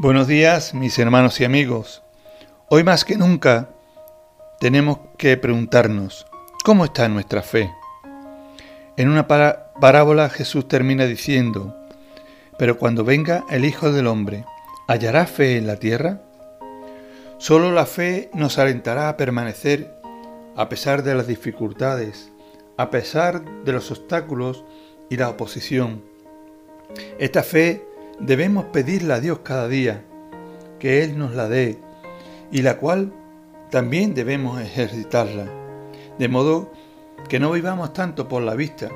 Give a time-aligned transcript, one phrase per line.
[0.00, 2.04] Buenos días, mis hermanos y amigos.
[2.68, 3.70] Hoy más que nunca
[4.60, 6.24] tenemos que preguntarnos,
[6.64, 7.68] ¿cómo está nuestra fe?
[8.96, 11.76] En una parábola Jesús termina diciendo,
[12.60, 14.44] pero cuando venga el Hijo del Hombre,
[14.86, 16.22] ¿hallará fe en la tierra?
[17.38, 20.00] Solo la fe nos alentará a permanecer
[20.54, 22.30] a pesar de las dificultades,
[22.76, 24.64] a pesar de los obstáculos
[25.10, 26.04] y la oposición.
[27.18, 27.87] Esta fe
[28.20, 30.04] debemos pedirle a Dios cada día,
[30.78, 31.78] que Él nos la dé,
[32.50, 33.12] y la cual
[33.70, 35.46] también debemos ejercitarla,
[36.18, 36.72] de modo
[37.28, 38.88] que no vivamos tanto por la vista,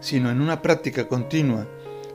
[0.00, 1.66] sino en una práctica continua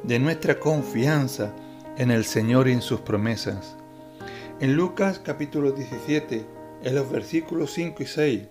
[0.04, 1.54] de nuestra confianza
[1.98, 3.76] en el Señor y en sus promesas.
[4.60, 6.46] En Lucas capítulo 17,
[6.84, 8.44] en los versículos 5 y 6,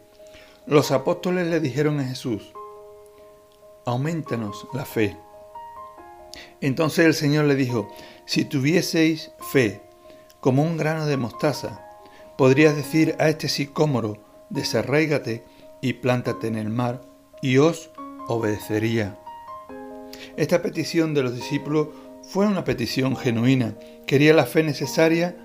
[0.66, 2.52] los apóstoles le dijeron a Jesús,
[3.84, 5.16] aumentanos la fe.
[6.60, 7.92] Entonces el Señor le dijo,
[8.24, 9.80] si tuvieseis fe
[10.40, 11.80] como un grano de mostaza,
[12.36, 14.18] podrías decir a este sicómoro,
[14.50, 15.44] desarraigate
[15.80, 17.02] y plántate en el mar,
[17.40, 17.90] y os
[18.28, 19.18] obedecería.
[20.36, 21.88] Esta petición de los discípulos
[22.22, 23.74] fue una petición genuina.
[24.06, 25.36] Quería la fe necesaria,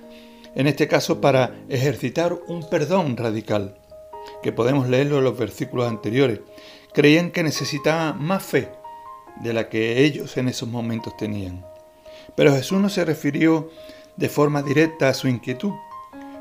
[0.56, 3.78] en este caso, para ejercitar un perdón radical,
[4.44, 6.40] que podemos leerlo en los versículos anteriores.
[6.94, 8.70] Creían que necesitaban más fe
[9.42, 11.66] de la que ellos en esos momentos tenían.
[12.36, 13.70] Pero Jesús no se refirió
[14.16, 15.74] de forma directa a su inquietud,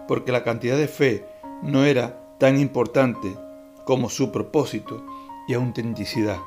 [0.08, 1.24] porque la cantidad de fe
[1.62, 3.34] no era tan importante
[3.84, 5.04] como su propósito
[5.48, 6.38] y autenticidad.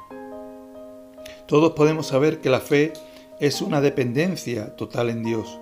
[1.47, 2.93] Todos podemos saber que la fe
[3.39, 5.59] es una dependencia total en Dios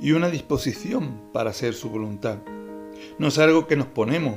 [0.00, 2.38] y una disposición para hacer su voluntad.
[3.18, 4.36] No es algo que nos ponemos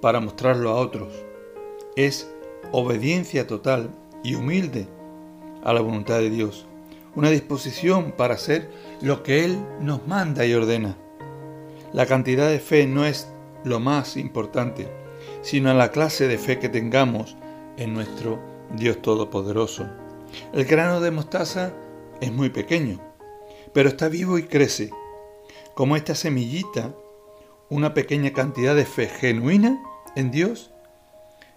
[0.00, 1.12] para mostrarlo a otros.
[1.96, 2.30] Es
[2.72, 3.90] obediencia total
[4.22, 4.86] y humilde
[5.62, 6.66] a la voluntad de Dios,
[7.14, 10.96] una disposición para hacer lo que Él nos manda y ordena.
[11.92, 13.28] La cantidad de fe no es
[13.64, 14.88] lo más importante,
[15.42, 17.36] sino la clase de fe que tengamos
[17.76, 18.38] en nuestro
[18.76, 19.86] Dios Todopoderoso.
[20.52, 21.72] El grano de mostaza
[22.20, 23.00] es muy pequeño,
[23.72, 24.90] pero está vivo y crece.
[25.74, 26.94] Como esta semillita,
[27.68, 29.82] una pequeña cantidad de fe genuina
[30.16, 30.70] en Dios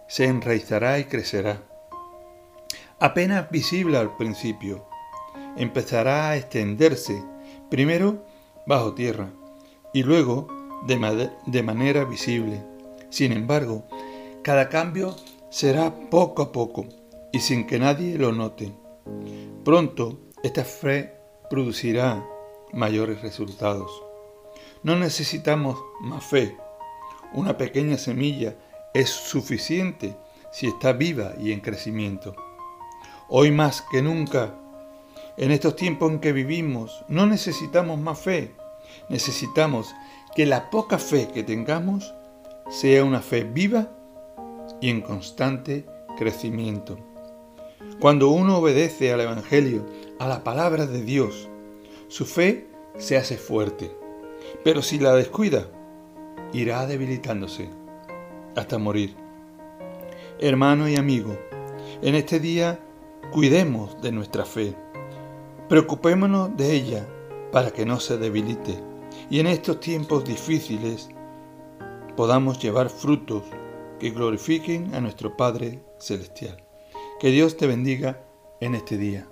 [0.08, 1.64] se enraizará y crecerá
[3.04, 4.86] apenas visible al principio.
[5.58, 7.22] Empezará a extenderse,
[7.70, 8.26] primero
[8.66, 9.30] bajo tierra
[9.94, 10.48] y luego
[10.88, 12.64] de, manera visible.
[13.10, 13.84] Sin embargo,
[14.42, 15.18] cada cambio
[15.50, 16.86] será poco a poco
[17.34, 18.72] y sin que nadie lo note.
[19.66, 21.14] Pronto esta fe
[21.50, 22.26] producirá
[22.72, 23.92] mayores resultados.
[24.82, 26.56] No necesitamos más fe.
[27.34, 28.56] Una pequeña semilla
[28.94, 30.16] es suficiente
[30.54, 32.34] si está viva y en crecimiento.
[33.36, 34.54] Hoy más que nunca,
[35.38, 38.52] en estos tiempos en que vivimos, no necesitamos más fe,
[39.10, 39.96] necesitamos
[40.36, 42.14] que la poca fe que tengamos
[42.70, 43.90] sea una fe viva
[44.80, 45.84] y en constante
[46.16, 47.00] crecimiento.
[48.00, 49.84] Cuando uno obedece al Evangelio,
[50.20, 51.50] a la palabra de Dios,
[52.10, 52.68] su fe
[53.00, 53.90] se hace fuerte,
[54.64, 55.72] pero si la descuida,
[56.54, 57.68] irá debilitándose
[58.56, 59.16] hasta morir.
[60.38, 61.36] Hermano y amigo,
[62.04, 62.80] en este día
[63.32, 64.76] Cuidemos de nuestra fe,
[65.70, 67.08] preocupémonos de ella
[67.52, 68.84] para que no se debilite
[69.30, 71.10] y en estos tiempos difíciles
[72.16, 73.44] podamos llevar frutos
[74.00, 76.64] que glorifiquen a nuestro Padre Celestial.
[77.20, 78.24] Que Dios te bendiga
[78.60, 79.28] en este día.